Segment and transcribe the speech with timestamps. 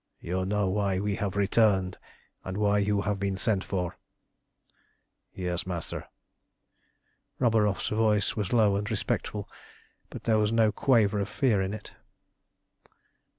[0.19, 1.99] "You know why we have returned,
[2.43, 3.99] and why you have been sent for?"
[5.31, 6.07] "Yes, Master."
[7.37, 9.47] Roburoff's voice was low and respectful,
[10.09, 11.93] but there was no quaver of fear in it.